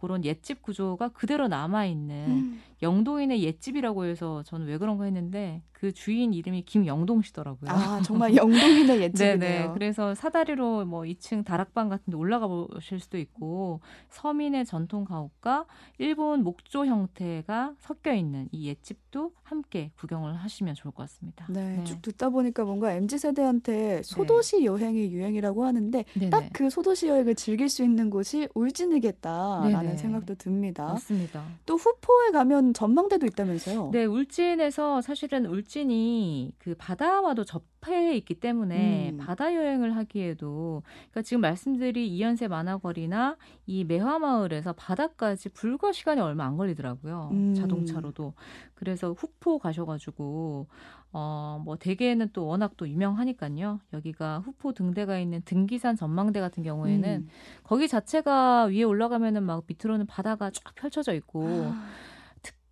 그런 0.00 0.24
옛집 0.24 0.62
구조가 0.62 1.10
그대로 1.10 1.46
남아 1.46 1.84
있는 1.84 2.26
음. 2.28 2.62
영동인의 2.82 3.42
옛집이라고 3.42 4.04
해서 4.04 4.42
저는 4.44 4.66
왜 4.66 4.78
그런가 4.78 5.04
했는데 5.04 5.62
그 5.72 5.92
주인 5.92 6.34
이름이 6.34 6.62
김영동 6.62 7.22
씨더라고요. 7.22 7.70
아 7.70 8.02
정말 8.02 8.36
영동인의 8.36 9.00
옛집이네요. 9.02 9.38
네네. 9.38 9.70
그래서 9.72 10.14
사다리로 10.14 10.84
뭐 10.84 11.02
2층 11.02 11.44
다락방 11.44 11.88
같은데 11.88 12.16
올라가 12.16 12.46
보실 12.46 13.00
수도 13.00 13.16
있고 13.16 13.80
서민의 14.10 14.66
전통 14.66 15.04
가옥과 15.04 15.66
일본 15.98 16.42
목조 16.42 16.84
형태가 16.84 17.74
섞여 17.78 18.12
있는 18.12 18.48
이 18.52 18.68
옛집도 18.68 19.32
함께 19.42 19.90
구경을 19.96 20.36
하시면 20.36 20.74
좋을 20.74 20.92
것 20.92 21.02
같습니다. 21.04 21.46
네, 21.48 21.76
네. 21.76 21.84
쭉 21.84 22.02
듣다 22.02 22.28
보니까 22.28 22.64
뭔가 22.64 22.92
mz 22.92 23.18
세대한테 23.18 24.02
소도시 24.02 24.58
네. 24.58 24.64
여행이 24.66 25.12
유행이라고 25.12 25.64
하는데 25.64 26.04
딱 26.30 26.50
그 26.52 26.68
소도시 26.68 27.08
여행을 27.08 27.36
즐길 27.36 27.68
수 27.68 27.82
있는 27.82 28.10
곳이 28.10 28.48
울진이겠다라는 28.54 29.80
네네. 29.80 29.96
생각도 29.96 30.34
듭니다. 30.34 30.84
맞습니다. 30.88 31.44
또 31.64 31.76
후포에 31.76 32.32
가면 32.32 32.69
전망대도 32.72 33.26
있다면서요? 33.26 33.90
네, 33.92 34.04
울진에서 34.04 35.00
사실은 35.00 35.46
울진이 35.46 36.52
그 36.58 36.74
바다와도 36.76 37.44
접해 37.44 38.16
있기 38.16 38.34
때문에 38.34 39.10
음. 39.12 39.16
바다 39.18 39.54
여행을 39.54 39.96
하기에도 39.96 40.82
그러니까 41.10 41.22
지금 41.22 41.40
말씀드린 41.40 42.06
이연세 42.06 42.48
만화거리나 42.48 43.36
이 43.66 43.84
매화마을에서 43.84 44.72
바다까지 44.74 45.50
불과 45.50 45.92
시간이 45.92 46.20
얼마 46.20 46.44
안 46.44 46.56
걸리더라고요. 46.56 47.30
음. 47.32 47.54
자동차로도. 47.54 48.34
그래서 48.74 49.12
후포 49.12 49.58
가셔가지고 49.58 50.66
어, 51.12 51.60
뭐 51.64 51.76
대게는 51.76 52.30
또 52.32 52.46
워낙 52.46 52.76
또 52.76 52.88
유명하니까요. 52.88 53.80
여기가 53.92 54.40
후포 54.40 54.72
등대가 54.72 55.18
있는 55.18 55.42
등기산 55.44 55.96
전망대 55.96 56.40
같은 56.40 56.62
경우에는 56.62 57.08
음. 57.08 57.28
거기 57.64 57.88
자체가 57.88 58.64
위에 58.66 58.84
올라가면은 58.84 59.42
막 59.42 59.64
밑으로는 59.66 60.06
바다가 60.06 60.50
쫙 60.50 60.74
펼쳐져 60.74 61.14
있고 61.14 61.44
아. 61.46 61.88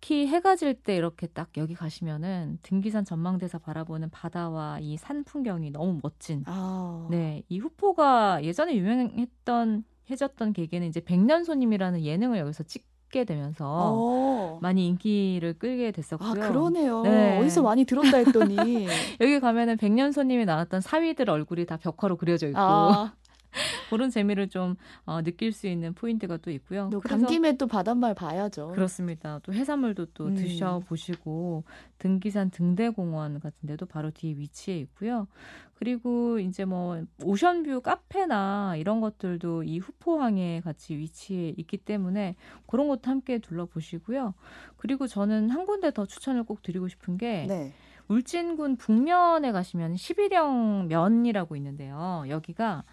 특히 0.09 0.25
해가 0.25 0.55
질 0.55 0.73
때 0.73 0.95
이렇게 0.95 1.27
딱 1.27 1.49
여기 1.57 1.75
가시면은 1.75 2.57
등기산 2.63 3.05
전망대에서 3.05 3.59
바라보는 3.59 4.09
바다와 4.09 4.79
이 4.81 4.97
산 4.97 5.23
풍경이 5.23 5.69
너무 5.69 5.99
멋진. 6.01 6.43
아. 6.47 7.05
네, 7.11 7.43
이 7.47 7.59
후포가 7.59 8.43
예전에 8.43 8.75
유명했던 8.75 9.83
해졌던 10.09 10.53
계기는 10.53 10.87
이제 10.87 10.99
백년손님이라는 10.99 12.03
예능을 12.03 12.39
여기서 12.39 12.63
찍 12.63 12.89
게 13.11 13.23
되면서 13.23 13.65
어. 13.67 14.59
많이 14.61 14.85
인기를 14.87 15.53
끌게 15.57 15.89
됐었고요. 15.91 16.29
아, 16.29 16.33
그러네요. 16.33 17.01
네. 17.01 17.39
어디서 17.39 17.63
많이 17.63 17.83
들었다 17.83 18.17
했더니 18.17 18.55
여기 19.19 19.39
가면은 19.39 19.77
백년손님이 19.77 20.45
나왔던 20.45 20.81
사위들 20.81 21.27
얼굴이 21.27 21.65
다 21.65 21.77
벽화로 21.77 22.17
그려져 22.17 22.47
있고 22.49 22.59
아. 22.59 23.13
그런 23.89 24.09
재미를 24.09 24.47
좀 24.47 24.75
어, 25.05 25.21
느낄 25.21 25.51
수 25.51 25.67
있는 25.67 25.93
포인트가 25.93 26.37
또 26.37 26.51
있고요. 26.51 26.89
간 27.03 27.25
김에 27.25 27.57
또 27.57 27.67
바닷말 27.67 28.13
봐야죠. 28.13 28.69
그렇습니다. 28.69 29.39
또 29.43 29.53
해산물도 29.53 30.07
또 30.13 30.25
음. 30.25 30.35
드셔보시고 30.35 31.63
등기산 31.97 32.51
등대공원 32.51 33.39
같은 33.39 33.67
데도 33.67 33.85
바로 33.85 34.11
뒤에 34.11 34.35
위치해 34.37 34.77
있고요. 34.79 35.27
그리고 35.75 36.39
이제 36.39 36.65
뭐 36.65 37.01
오션뷰 37.23 37.81
카페나 37.81 38.75
이런 38.77 38.99
것들도 38.99 39.63
이 39.63 39.79
후포항에 39.79 40.59
같이 40.61 40.97
위치해 40.97 41.53
있기 41.57 41.77
때문에 41.77 42.35
그런 42.67 42.89
것도 42.89 43.09
함께 43.09 43.39
둘러보시고요. 43.39 44.33
그리고 44.75 45.07
저는 45.07 45.49
한 45.49 45.65
군데 45.65 45.91
더 45.91 46.05
추천을 46.05 46.43
꼭 46.43 46.61
드리고 46.61 46.89
싶은 46.89 47.17
게 47.17 47.45
네. 47.47 47.73
울진군 48.09 48.75
북면에 48.75 49.51
가시면 49.51 49.95
11형 49.95 50.87
면이라고 50.87 51.55
있는데요. 51.55 52.25
여기가 52.27 52.83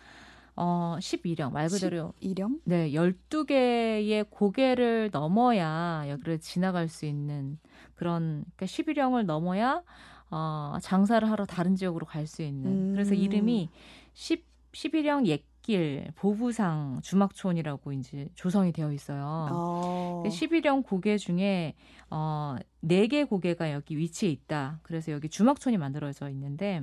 어, 0.57 0.97
12령 0.99 1.53
말 1.53 1.69
그대로 1.69 2.13
12령? 2.23 2.61
네, 2.65 2.91
12개의 2.91 4.27
고개를 4.31 5.11
넘어야 5.13 6.05
여기를 6.09 6.41
지나갈 6.41 6.89
수 6.89 7.05
있는 7.07 7.59
그런 7.95 8.45
그러니까 8.57 8.67
11령을 8.67 9.25
넘어야 9.25 9.83
어, 10.31 10.77
장사를 10.81 11.29
하러 11.31 11.45
다른 11.45 11.77
지역으로 11.77 12.07
갈 12.07 12.27
수 12.27 12.43
있는. 12.43 12.71
음. 12.71 12.93
그래서 12.93 13.15
이름이 13.15 13.71
10 14.15 14.45
11령 14.73 15.27
옛 15.27 15.43
길 15.67 16.13
보부상 16.15 17.01
주막촌이라고 17.03 17.93
이제 17.93 18.29
조성이 18.37 18.71
되어 18.73 18.93
있어요. 18.93 19.49
어. 19.51 20.23
11령 20.25 20.85
고개 20.85 21.19
중에 21.19 21.75
어, 22.09 22.55
4개 22.85 23.29
고개가 23.29 23.73
여기 23.73 23.99
위치해 23.99 24.31
있다. 24.31 24.79
그래서 24.85 25.11
여기 25.11 25.29
주막촌이 25.29 25.77
만들어져 25.77 26.31
있는데 26.31 26.83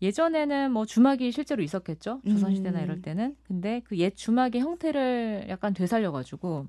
예전에는 0.00 0.72
뭐 0.72 0.86
주막이 0.86 1.30
실제로 1.32 1.62
있었겠죠. 1.62 2.22
조선시대나 2.26 2.80
이럴 2.80 2.96
음. 2.96 3.02
때는. 3.02 3.36
근데 3.46 3.80
그 3.80 3.96
옛 3.98 4.16
주막의 4.16 4.58
형태를 4.62 5.46
약간 5.50 5.74
되살려 5.74 6.10
가지고 6.10 6.66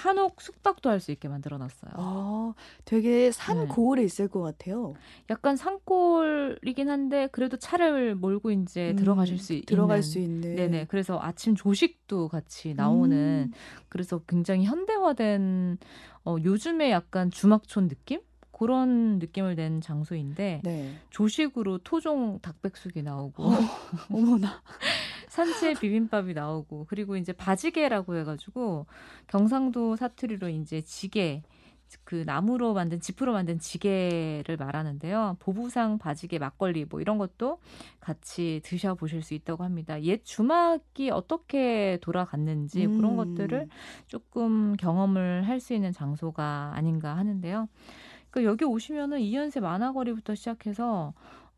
한옥 0.00 0.40
숙박도 0.40 0.88
할 0.88 1.00
수 1.00 1.12
있게 1.12 1.28
만들어 1.28 1.56
놨어요. 1.58 1.92
아, 1.94 2.54
되게 2.84 3.30
산 3.32 3.58
네. 3.60 3.66
고을에 3.66 4.02
있을 4.02 4.28
것 4.28 4.40
같아요. 4.40 4.94
약간 5.30 5.56
산골이긴 5.56 6.88
한데 6.88 7.28
그래도 7.32 7.56
차를 7.56 8.14
몰고 8.14 8.50
이제 8.50 8.90
음, 8.90 8.96
들어가실 8.96 9.38
수 9.38 9.60
들어갈 9.66 9.98
있는. 9.98 10.02
수 10.10 10.18
있는. 10.18 10.56
네네. 10.56 10.86
그래서 10.88 11.18
아침 11.20 11.54
조식도 11.54 12.28
같이 12.28 12.74
나오는 12.74 13.50
음. 13.50 13.52
그래서 13.88 14.20
굉장히 14.26 14.64
현대화된 14.64 15.78
어, 16.24 16.36
요즘에 16.42 16.90
약간 16.90 17.30
주막촌 17.30 17.88
느낌? 17.88 18.20
그런 18.52 19.18
느낌을 19.20 19.54
낸 19.56 19.80
장소인데 19.80 20.60
네. 20.62 20.94
조식으로 21.08 21.78
토종 21.78 22.40
닭백숙이 22.40 23.02
나오고 23.02 23.44
어, 23.46 23.52
어머나 24.12 24.62
산채 25.30 25.74
비빔밥이 25.80 26.34
나오고 26.34 26.86
그리고 26.88 27.16
이제 27.16 27.32
바지개라고 27.32 28.16
해가지고 28.16 28.86
경상도 29.28 29.96
사투리로 29.96 30.48
이제 30.48 30.82
지게 30.82 31.42
그 32.04 32.22
나무로 32.24 32.72
만든 32.72 33.00
지프로 33.00 33.32
만든 33.32 33.58
지게를 33.58 34.56
말하는데요. 34.56 35.36
보부상 35.40 35.98
바지개 35.98 36.38
막걸리 36.38 36.84
뭐 36.84 37.00
이런 37.00 37.18
것도 37.18 37.58
같이 37.98 38.60
드셔 38.64 38.94
보실 38.94 39.22
수 39.22 39.34
있다고 39.34 39.64
합니다. 39.64 40.00
옛 40.02 40.24
주막이 40.24 41.10
어떻게 41.10 41.98
돌아갔는지 42.00 42.86
음. 42.86 42.96
그런 42.96 43.16
것들을 43.16 43.68
조금 44.06 44.76
경험을 44.76 45.48
할 45.48 45.60
수 45.60 45.74
있는 45.74 45.92
장소가 45.92 46.72
아닌가 46.74 47.16
하는데요. 47.16 47.68
그 48.30 48.44
여기 48.44 48.64
오시면은 48.64 49.20
이연세 49.20 49.60
만화거리부터 49.60 50.34
시작해서 50.36 51.12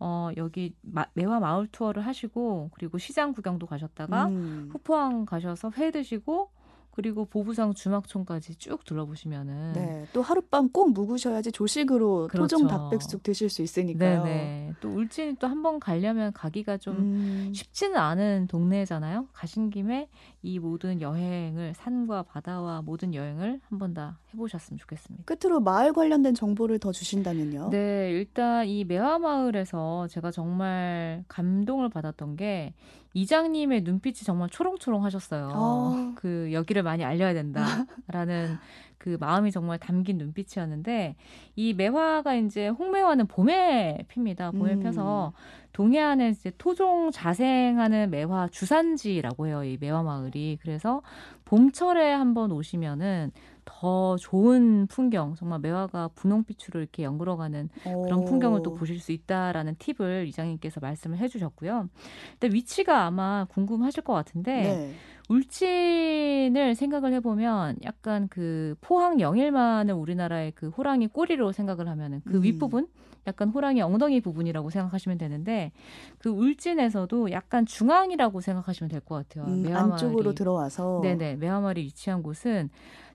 어 0.05 0.31
여기 0.37 0.75
마, 0.83 1.07
매화 1.15 1.38
마을 1.38 1.69
투어를 1.71 2.05
하시고 2.05 2.71
그리고 2.75 2.99
시장 2.99 3.33
구경도 3.33 3.67
가셨다가 3.67 4.27
음. 4.27 4.69
후포항 4.73 5.27
가셔서 5.27 5.71
회 5.77 5.91
드시고 5.93 6.51
그리고 6.95 7.25
보부상 7.25 7.73
주막촌까지 7.73 8.57
쭉 8.57 8.85
둘러보시면은 8.85 9.73
네, 9.73 10.07
또 10.12 10.21
하룻밤 10.21 10.73
꼭 10.73 10.93
묵으셔야지 10.93 11.51
조식으로 11.53 12.29
그렇죠. 12.31 12.57
토종 12.57 12.69
닭백숙 12.69 13.23
드실 13.23 13.49
수 13.49 13.62
있으니까요. 13.62 14.25
네네. 14.25 14.75
또 14.81 14.91
울진이 14.91 15.37
또 15.37 15.47
한 15.47 15.62
번 15.62 15.81
가려면 15.81 16.33
가기가 16.35 16.77
좀 16.77 16.97
음. 16.99 17.53
쉽지는 17.55 17.97
않은 17.97 18.49
동네잖아요. 18.49 19.29
가신 19.33 19.71
김에 19.71 20.11
이 20.43 20.59
모든 20.59 21.01
여행을 21.01 21.73
산과 21.77 22.25
바다와 22.25 22.83
모든 22.83 23.15
여행을 23.15 23.61
한 23.71 23.79
번 23.79 23.95
다 23.95 24.19
해보셨으면 24.35 24.79
좋겠습니다. 24.79 25.25
끝으로 25.25 25.61
마을 25.61 25.92
관련된 25.92 26.35
정보를 26.35 26.79
더 26.79 26.92
주신다면요? 26.92 27.71
네, 27.71 28.11
일단 28.11 28.66
이 28.66 28.85
매화마을에서 28.85 30.09
제가 30.09 30.31
정말 30.31 31.25
감동을 31.29 31.88
받았던 31.88 32.37
게 32.37 32.75
이장님의 33.14 33.83
눈빛이 33.83 34.14
정말 34.25 34.49
초롱초롱 34.49 35.05
하셨어요. 35.05 35.51
어. 35.55 36.12
그 36.16 36.51
여기를 36.53 36.83
많이 36.83 37.05
알려야 37.05 37.35
된다라는 37.35 38.59
그 38.99 39.16
마음이 39.18 39.51
정말 39.51 39.79
담긴 39.79 40.18
눈빛이었는데 40.18 41.16
이 41.57 41.75
매화가 41.75 42.37
이제 42.37 42.68
홍매화는 42.68 43.27
봄에 43.27 44.05
핍니다. 44.09 44.53
봄에 44.53 44.75
음. 44.75 44.81
펴서 44.81 45.33
동해안에 45.73 46.31
이제 46.31 46.53
토종 46.59 47.11
자생하는 47.11 48.11
매화 48.11 48.49
주산지라고 48.49 49.47
해요. 49.47 49.65
이 49.65 49.79
매화 49.81 50.03
마을이. 50.03 50.59
그래서 50.61 51.03
봄철에 51.45 52.13
한번 52.13 52.53
오시면은 52.53 53.33
더 53.65 54.17
좋은 54.17 54.87
풍경, 54.89 55.35
정말 55.35 55.61
매화가 55.61 56.09
분홍빛으로 56.15 56.81
이렇게 56.81 57.05
연그러가는 57.05 57.69
그런 57.85 58.25
풍경을 58.25 58.63
또 58.63 58.75
보실 58.75 58.99
수 58.99 59.13
있다라는 59.13 59.77
팁을 59.79 60.27
이장님께서 60.29 60.81
말씀을 60.81 61.19
해주셨고요. 61.19 61.89
근데 62.39 62.55
위치가 62.55 63.05
아마 63.05 63.47
궁금하실 63.49 64.03
것 64.03 64.15
같은데 64.15 64.63
네. 64.63 64.95
울진을 65.29 66.75
생각을 66.75 67.13
해보면 67.15 67.77
약간 67.85 68.29
그 68.29 68.75
포항 68.81 69.21
영일만을 69.21 69.95
우리나라의 69.95 70.53
그 70.53 70.69
호랑이 70.69 71.07
꼬리로 71.07 71.53
생각을 71.53 71.89
하면은 71.89 72.21
그 72.25 72.39
음. 72.39 72.43
윗부분 72.43 72.89
약간 73.27 73.49
호랑이 73.51 73.81
엉덩이 73.83 74.21
부분이라고 74.21 74.71
생각하시면 74.71 75.19
되는데 75.19 75.73
그 76.19 76.29
울진에서도 76.31 77.31
약간 77.31 77.67
중앙이라고 77.67 78.41
생각하시면 78.41 78.89
될 78.91 79.01
것 79.01 79.29
같아요. 79.29 79.47
음, 79.47 79.65
안쪽으로 79.75 80.33
들어와서 80.35 81.01
네네 81.03 81.37
매화마을이 81.37 81.83
위치한 81.83 82.23
곳은 82.23 82.71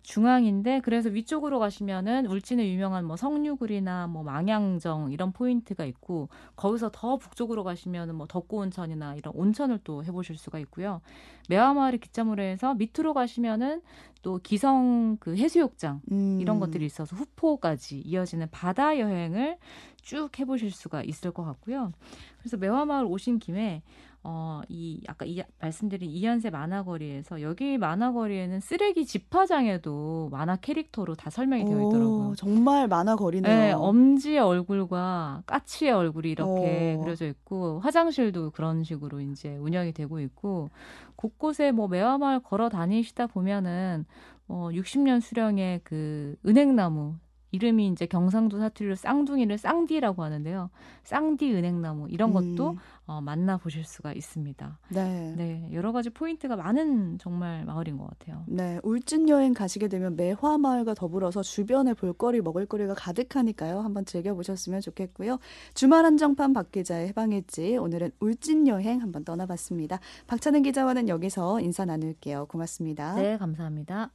중앙인데 0.08 0.80
그래서 0.86 1.10
위쪽으로 1.10 1.60
가시면은 1.60 2.28
울진의 2.28 2.72
유명한 2.74 3.04
뭐 3.04 3.17
성류굴이나 3.17 4.08
뭐 4.08 4.24
망양정 4.24 5.12
이런 5.12 5.34
포인트가 5.34 5.84
있고 5.84 6.30
거기서 6.56 6.91
더 6.93 7.17
북쪽으로 7.17 7.65
가시면은 7.65 8.15
뭐 8.15 8.26
덕구온천이나 8.26 9.15
이런 9.15 9.34
온천을 9.36 9.82
또 9.84 10.06
해보실 10.06 10.38
수가 10.38 10.60
있고요. 10.60 11.02
매화마을을 11.50 12.00
기점으로 12.00 12.41
해서 12.41 12.74
밑으로 12.76 13.13
가시면은 13.13 13.82
또 14.22 14.39
기성 14.41 15.17
그 15.20 15.36
해수욕장 15.36 16.02
음. 16.13 16.39
이런 16.39 16.62
것들이 16.62 16.86
있어서 16.86 17.13
후포까지 17.13 18.00
이어지는 18.00 18.48
바다 18.50 18.98
여행을 18.98 19.58
쭉 20.02 20.30
해보실 20.39 20.72
수가 20.72 21.04
있을 21.04 21.32
것 21.32 21.43
같고요. 21.43 21.91
그래서 22.39 22.56
매화마을 22.56 23.04
오신 23.04 23.39
김에 23.39 23.84
어, 24.23 24.62
이 24.67 25.01
아까 25.08 25.25
이 25.25 25.41
말씀드린 25.60 26.10
이연세 26.10 26.49
만화거리에서 26.49 27.41
여기 27.41 27.77
만화거리에는 27.77 28.60
쓰레기 28.60 29.06
집화장에도 29.06 30.30
만화 30.32 30.58
캐릭터로 30.58 31.15
다 31.15 31.30
설명이 31.30 31.65
되어 31.65 31.82
있더라고요. 31.84 32.30
오, 32.30 32.36
정말 32.36 32.88
만화거리네요. 32.88 33.56
네, 33.56 33.71
엄지의 33.71 34.39
얼굴과 34.39 35.43
까치의 35.45 35.91
얼굴이 35.91 36.30
이렇게 36.30 36.95
오. 36.97 37.03
그려져 37.03 37.25
있고 37.27 37.80
화장실도 37.80 38.51
그런 38.51 38.84
식으로 38.84 39.21
이제 39.21 39.56
운영이 39.58 39.93
되고 39.93 40.19
있고 40.19 40.69
곳곳에 41.15 41.71
뭐 41.71 41.88
매화마을 41.88 42.41
걸어 42.41 42.69
다니시다 42.69 43.27
보면은 43.27 44.06
어 44.49 44.69
60년 44.71 45.19
수령의 45.19 45.82
그 45.84 46.36
은행나무 46.45 47.15
이름이 47.51 47.88
이제 47.88 48.05
경상도 48.05 48.60
사투리로 48.60 48.95
쌍둥이를 48.95 49.57
쌍디라고 49.57 50.23
하는데요. 50.23 50.69
쌍디 51.03 51.53
은행나무 51.53 52.07
이런 52.10 52.33
것도 52.33 52.71
음. 52.71 52.77
어, 53.05 53.21
만나 53.21 53.57
보실 53.57 53.86
수가 53.86 54.12
있습니다. 54.12 54.79
네. 54.89 55.33
네, 55.38 55.69
여러 55.71 55.93
가지 55.93 56.10
포인트가 56.10 56.57
많은 56.57 57.17
정말 57.19 57.63
마을인 57.65 57.97
것 57.97 58.07
같아요. 58.07 58.43
네, 58.47 58.79
울진 58.83 59.29
여행 59.29 59.53
가시게 59.53 59.88
되면 59.88 60.15
매화 60.17 60.57
마을과 60.57 60.93
더불어서 60.93 61.41
주변에 61.41 61.93
볼거리 61.93 62.41
먹을거리가 62.41 62.95
가득하니까요. 62.95 63.79
한번 63.79 64.03
즐겨 64.03 64.33
보셨으면 64.33 64.81
좋겠고요. 64.81 65.39
주말 65.73 66.03
한정판 66.05 66.51
박 66.53 66.71
기자의 66.71 67.07
해방일지 67.07 67.77
오늘은 67.77 68.12
울진 68.19 68.67
여행 68.67 69.01
한번 69.01 69.23
떠나봤습니다. 69.23 69.99
박찬은 70.27 70.63
기자와는 70.63 71.07
여기서 71.07 71.62
인사 71.62 71.86
나눌게요. 71.86 72.47
고맙습니다. 72.47 73.15
네, 73.15 73.38
감사합니다. 73.38 74.12